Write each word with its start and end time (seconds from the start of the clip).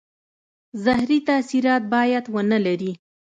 زهري 0.83 1.19
تاثیرات 1.29 1.83
باید 1.93 2.25
ونه 2.33 2.57
لري. 2.65 2.91